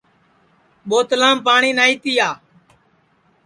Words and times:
بوتلِیم 0.89 1.37
پاٹؔی 1.45 1.71
نائی 1.77 1.95
تِیا 2.01 2.29